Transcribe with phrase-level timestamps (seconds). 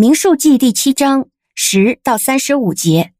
[0.00, 3.12] 民数记第七章十到三十五节，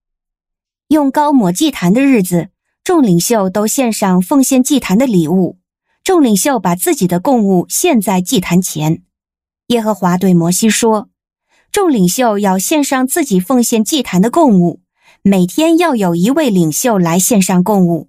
[0.88, 2.48] 用膏抹祭坛的日子，
[2.82, 5.58] 众领袖都献上奉献祭坛的礼物。
[6.02, 9.02] 众领袖把自己的供物献在祭坛前。
[9.66, 11.10] 耶和华对摩西说
[11.70, 14.80] ：“众领袖要献上自己奉献祭坛的供物，
[15.20, 18.08] 每天要有一位领袖来献上供物。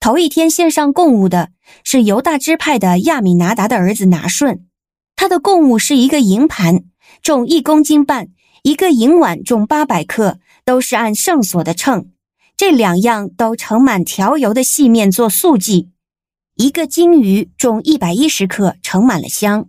[0.00, 1.50] 头一天献上供物的
[1.84, 4.66] 是犹大支派的亚米拿达的儿子拿顺，
[5.14, 6.86] 他的供物是一个银盘，
[7.22, 8.26] 重一公斤半；
[8.62, 12.10] 一个银碗重八百克，都是按圣所的称。
[12.56, 15.90] 这两样都盛满调油的细面做素祭。”
[16.56, 19.64] 一个金鱼重一百一十克，盛满了香；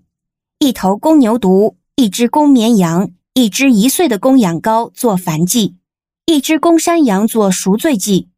[0.60, 5.74] 一头公牛犊，一只公绵羊，一只一岁的公羊羔做燔祭；
[6.28, 8.30] 一只公山羊做赎罪祭。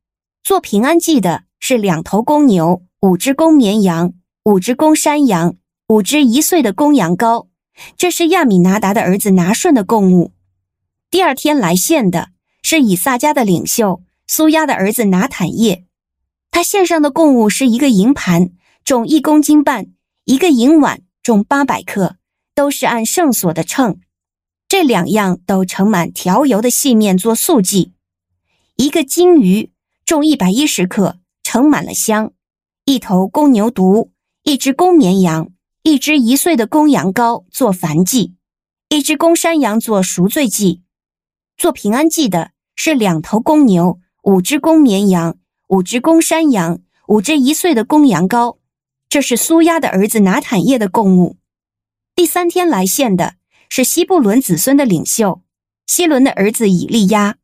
[0.44, 4.14] 做平安祭的是两头公牛，五只公绵羊，
[4.46, 5.56] 五只公山羊，
[5.90, 7.47] 五只一岁的公羊羔。
[7.98, 10.32] 这是亚米拿达的儿子拿顺的贡物。
[11.10, 12.30] 第二天来献的
[12.62, 15.86] 是以撒迦的领袖苏亚的儿子拿坦业。
[16.52, 18.52] 他献上的贡物是一个银盘，
[18.84, 19.86] 重一公斤半；
[20.26, 22.18] 一个银碗，重八百克，
[22.56, 24.00] 都是按圣所的称。
[24.68, 27.94] 这两样都盛满调油的细面做素祭。
[28.76, 29.72] 一个金鱼
[30.06, 32.32] 重一百一十克，盛满了香；
[32.86, 34.10] 一头公牛犊，
[34.44, 35.50] 一只公绵羊，
[35.88, 38.34] 一只一岁的公羊羔做燔祭；
[38.90, 40.82] 一只公山羊做赎罪祭。
[41.56, 45.38] 做平安祭的是两头公牛，五只公绵羊。
[45.70, 48.58] 五只公山羊，五只一岁的公羊羔，
[49.08, 51.38] 这是苏押的儿子拿坦业的供物。
[52.14, 53.36] 第三天来献的
[53.70, 55.42] 是西布伦子孙的领袖
[55.86, 57.38] 希伦的儿子以利押，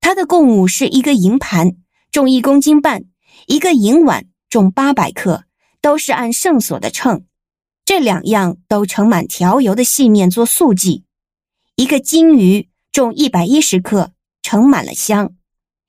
[0.00, 1.76] 他的供物是一个银盘，
[2.10, 3.02] 重一公斤半；
[3.48, 5.44] 一个银碗，重八百克，
[5.82, 7.26] 都是按圣所的称。
[7.94, 11.04] 这两样都盛满调油的细面做素祭。
[11.76, 14.12] 一个金鱼重一百一十克，
[14.42, 15.34] 盛满了香；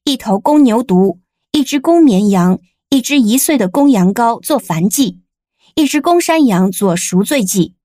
[0.04, 1.20] 一头公牛犊。
[1.54, 2.59] 一只公绵羊，
[2.90, 5.19] 一只一岁的公羊羔做燔祭；
[5.75, 7.75] 一只公山羊做赎罪祭。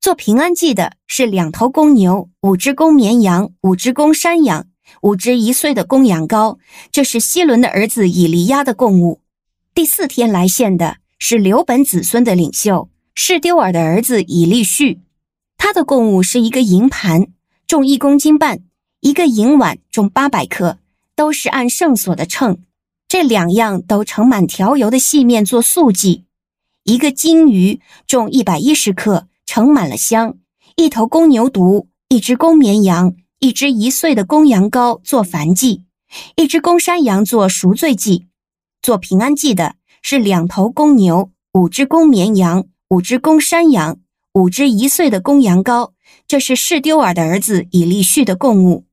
[0.00, 4.66] 做平安祭的是两头公牛，五只公绵羊，五只公山羊，
[5.02, 6.58] 五只一岁的公羊羔。
[6.90, 9.20] 这是希伦的儿子以利亚的供物。
[9.72, 12.90] 第四天来献的是刘本子孙的领袖
[13.22, 15.02] 示丢尔的儿子以利续，
[15.58, 17.26] 他的贡物是一个银盘，
[17.66, 18.60] 重一公斤半；
[19.00, 20.78] 一个银碗，重八百克，
[21.14, 22.62] 都是按圣所的秤。
[23.06, 26.24] 这两样都盛满调油的细面做素祭，
[26.84, 30.38] 一个金鱼重一百一十克，盛满了香；
[30.76, 35.82] 一头公牛犊，一只公绵羊，一只一岁的公羊羔做燔祭；
[36.36, 38.28] 一只公山羊做赎罪祭。
[38.80, 43.98] 做平安祭的是两头公牛，五只公绵羊，五只公山羊，
[44.32, 45.92] 五只一岁的公羊羔。
[46.26, 48.84] 这是士丢尔的儿子以利续的供物。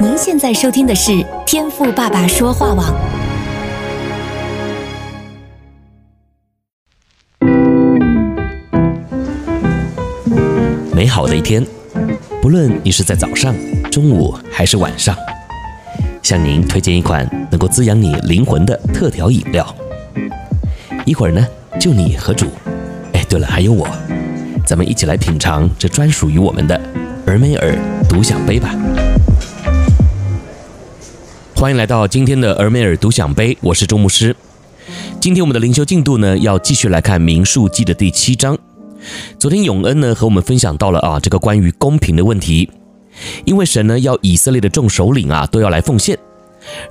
[0.00, 2.94] 您现在收听的是天赋爸爸说话网。
[10.94, 11.62] 美好的一天，
[12.40, 13.54] 不论你是在早上、
[13.90, 15.14] 中午还是晚上，
[16.22, 19.76] 向您推荐一款能够滋养你灵魂的特调饮料。
[21.04, 21.46] 一会儿呢，
[21.78, 22.46] 就你和主。
[23.12, 23.86] 哎，对了，还有我，
[24.66, 26.80] 咱们一起来品尝这专属于我们的
[27.26, 27.76] 尔梅尔
[28.08, 28.74] 独享杯吧。
[31.54, 34.34] 欢迎来到今天的尔梅尔独享杯，我是周牧师。
[35.20, 38.56] 今天我们的灵修进度呢，要继续来看民数记的第七章。
[39.38, 42.70] 昨天永恩呢和我们分享到了啊，这个关于公平的问题，
[43.44, 46.18] 因为神呢要以色列的众首领啊都要来奉献，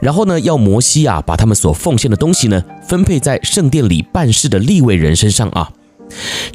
[0.01, 5.71] 然后呢要摩西啊把他们所奉献的东西呢分配在圣殿里办事的立位人身上啊。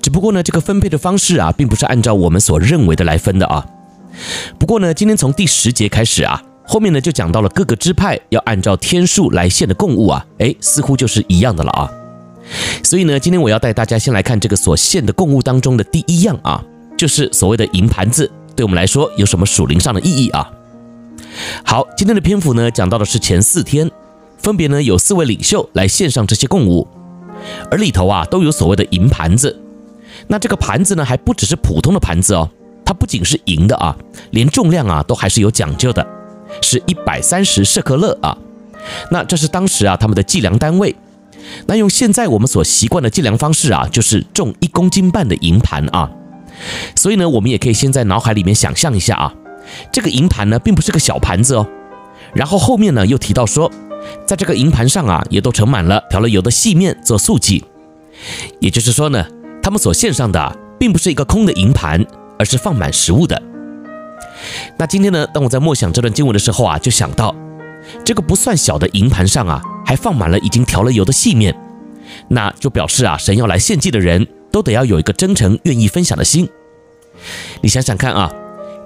[0.00, 3.66] 只不过呢这个分配的方式啊，并不是按照我们所认为的来分的啊。
[4.58, 6.42] 不过呢，今天从第十节开始啊。
[6.62, 11.90] 后面呢就讲到了各个支派要按照天数来献的供物啊，诶，似乎就是一样的了啊。
[12.84, 16.62] 所以呢，今天我要带大家先来看这个所献的供物当中的第一样啊，
[16.96, 20.48] 就是所谓的银盘子，对我们来说有什么属灵上的意义啊？
[21.64, 23.90] 好，今天的篇幅呢讲到的是前四天，
[24.38, 26.86] 分别呢有四位领袖来献上这些贡物，
[27.70, 29.60] 而里头啊都有所谓的银盘子。
[30.26, 32.50] 那这个盘子呢还不只是普通的盘子哦，
[32.84, 33.96] 它不仅是银的啊，
[34.30, 36.06] 连重量啊都还是有讲究的。
[36.62, 38.36] 是一百三十舍克勒啊，
[39.12, 40.96] 那这是当时啊他们的计量单位。
[41.66, 46.10] 那用现在我们所习惯的计量方式啊，就是重一公斤半的银盘啊。
[46.96, 49.32] 所以呢，我们也可以先在脑海里面想象一下啊，
[49.92, 51.66] 这个银盘呢并不是个小盘子哦。
[52.34, 53.70] 然后后面呢又提到说，
[54.26, 57.64] 在这个银盘上啊也都盛满了调了油的细面做素祭。
[58.60, 59.26] 也就是说呢，
[59.62, 62.04] 他们所献上的并不是一个空的银盘，
[62.38, 63.40] 而是放满食物的。
[64.78, 67.34] 那今天呢，当我在默想这段经文的时候啊，就想到
[68.04, 71.54] 这个不算小的银盘上啊，还放满了已经调了油的细面，
[72.28, 76.48] 那就表示啊，神要来献祭的人都得要有一个真诚愿意分享的心。
[77.62, 78.32] 你想想看啊，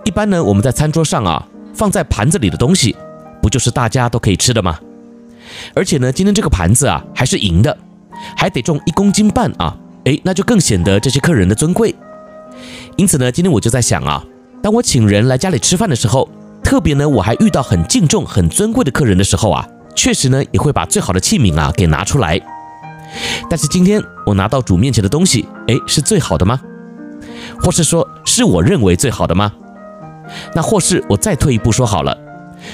[0.05, 2.95] 一般呢，我们在餐桌上啊，放在盘子里的东西，
[3.41, 4.79] 不就是大家都可以吃的吗？
[5.75, 7.77] 而且呢，今天这个盘子啊，还是银的，
[8.37, 11.95] 还得重一公斤半啊，诶，那就更显得这些客人的尊贵。
[12.97, 14.23] 因此呢，今天我就在想啊。
[14.63, 16.29] 当我请人来家里吃饭的时候，
[16.63, 22.41] 特别呢，我还遇到很敬重、很尊贵的客人的时候啊，确实呢，也会把最好的器皿啊给拿出来。
[23.49, 26.61] 但是今天我拿到主面前的东西，诶，是最好的吗？
[27.61, 29.53] 或是说是我认为最好的吗？
[30.55, 32.17] 那或是我再退一步说好了，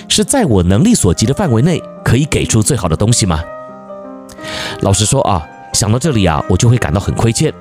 [0.08, 3.42] 是在我能力所及的范围内可以给出最好的东西吗？
[4.80, 7.52] 老实说啊，想到这里啊，我就会感到很亏欠。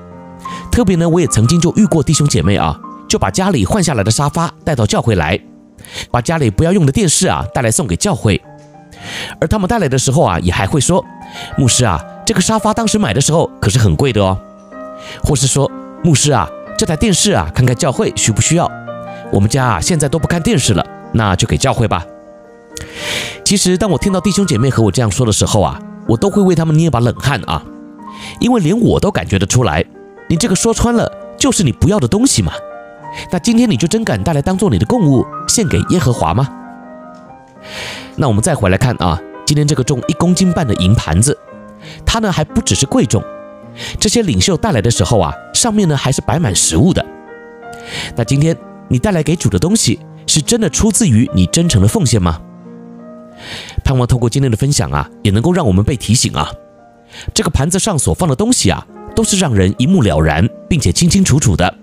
[0.71, 2.80] 特别呢，我也曾经就遇过弟兄姐妹啊。
[3.09, 5.39] 就把家里换下来的沙发带到教会来，
[6.12, 8.39] 把家里不要用的电视啊带来送给教会。
[9.41, 11.03] 而他们带来的时候啊，也还会说
[11.57, 14.38] ：“牧师啊，这个沙发当时买的时候可是很贵的哦。”
[15.25, 15.71] 或是说
[16.06, 16.47] ：“牧师啊，
[16.77, 18.69] 这台电视啊，看看教会需不需要？
[19.31, 22.05] 我们家啊现在都不看电视了，那就给教会吧。”
[23.43, 27.63] 其实当我听到弟兄姐妹和我这样说的时候啊，我都会为他们捏一把冷汗啊，
[28.39, 29.83] 因为连我都感觉得出来，
[30.27, 32.53] 你这个说穿了就是你不要的东西嘛。
[33.31, 36.47] 那今天你就真敢带来当做你的供物献给耶和华吗？
[38.15, 41.35] 那我们再回来看啊，今天这个重一公斤半的银盘子，
[42.05, 43.23] 它呢还不只是贵重，
[43.99, 47.03] 这些领袖带来的时候啊，上面呢还是摆满食物的。
[48.15, 48.55] 那今天
[48.89, 52.41] 你带来给主的东西，是真的出自于你真诚的奉献吗？
[53.83, 56.50] 盼望透过今天的分享啊，也能够让我们被提醒啊，
[57.33, 61.74] 这个盘子上所放的东西啊，都是让人一目了然，并且清清楚楚的。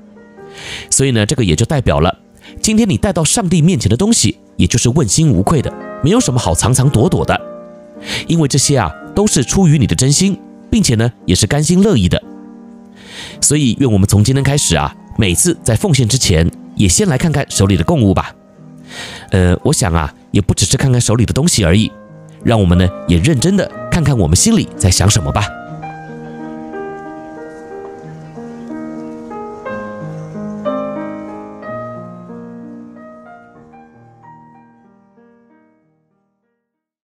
[0.91, 2.15] 所以呢，这个也就代表了，
[2.61, 5.73] 今天你带到上帝面前的东西，也就是问心无愧的，
[6.03, 7.41] 没有什么好藏藏躲躲的，
[8.27, 10.39] 因为这些啊，都是出于你的真心，
[10.71, 12.23] 并且呢，也是甘心乐意的。
[13.41, 18.33] 所以，愿我们从今天开始啊，每次在奉献之前，也先来看看手里的贡物吧。
[19.31, 21.91] 呃，我想啊，也不只是看看手里的东西而已，
[22.45, 25.49] 让我们呢，也认真的看看我们心里在想什么吧。